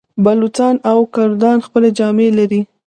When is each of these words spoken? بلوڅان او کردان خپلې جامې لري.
بلوڅان 0.23 0.75
او 0.91 0.97
کردان 1.15 1.57
خپلې 1.65 1.89
جامې 1.97 2.27
لري. 2.37 2.61